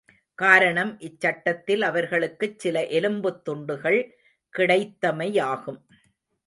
காரணம் 0.35 0.97
இச்சட்டத்தில் 0.99 1.81
அவர்களுக்குச் 1.81 2.59
சில 2.59 2.81
எலும்புத்துண்டுகள் 2.81 3.99
கிடைத்தமையாகும். 4.53 5.79